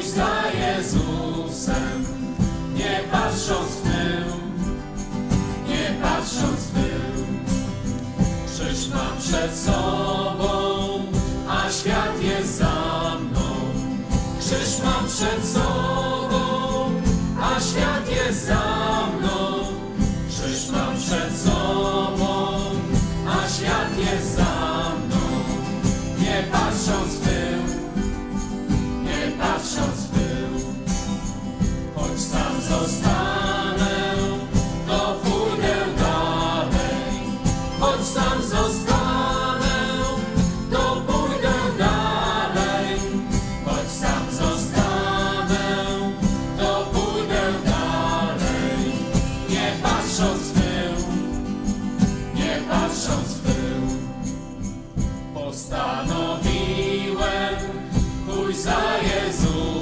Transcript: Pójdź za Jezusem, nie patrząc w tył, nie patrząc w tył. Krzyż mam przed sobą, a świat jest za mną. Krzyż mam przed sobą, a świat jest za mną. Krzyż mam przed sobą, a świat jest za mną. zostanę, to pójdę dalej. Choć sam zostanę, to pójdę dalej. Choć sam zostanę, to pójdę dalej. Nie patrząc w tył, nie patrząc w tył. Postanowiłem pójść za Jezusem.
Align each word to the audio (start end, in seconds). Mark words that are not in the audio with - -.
Pójdź 0.00 0.12
za 0.12 0.42
Jezusem, 0.58 2.04
nie 2.74 3.00
patrząc 3.12 3.70
w 3.70 3.82
tył, 3.82 4.34
nie 5.68 5.94
patrząc 6.02 6.60
w 6.60 6.72
tył. 6.74 7.24
Krzyż 8.46 8.88
mam 8.94 9.18
przed 9.18 9.56
sobą, 9.56 11.02
a 11.48 11.70
świat 11.70 12.22
jest 12.22 12.58
za 12.58 13.16
mną. 13.20 13.56
Krzyż 14.40 14.84
mam 14.84 15.06
przed 15.06 15.52
sobą, 15.52 16.40
a 17.42 17.60
świat 17.60 18.16
jest 18.16 18.46
za 18.46 19.06
mną. 19.18 19.64
Krzyż 20.28 20.70
mam 20.70 20.96
przed 20.96 21.40
sobą, 21.40 22.48
a 23.28 23.48
świat 23.48 23.98
jest 23.98 24.36
za 24.36 24.42
mną. 24.42 24.59
zostanę, 32.70 33.94
to 34.86 35.16
pójdę 35.24 35.76
dalej. 35.98 37.10
Choć 37.80 38.00
sam 38.06 38.42
zostanę, 38.42 39.76
to 40.72 41.02
pójdę 41.06 41.54
dalej. 41.78 42.98
Choć 43.64 43.88
sam 43.88 44.24
zostanę, 44.30 45.86
to 46.58 46.86
pójdę 46.92 47.42
dalej. 47.64 48.92
Nie 49.48 49.72
patrząc 49.82 50.42
w 50.42 50.52
tył, 50.52 50.94
nie 52.34 52.60
patrząc 52.68 53.28
w 53.28 53.42
tył. 53.42 53.82
Postanowiłem 55.34 57.56
pójść 58.26 58.58
za 58.58 58.80
Jezusem. 59.02 59.79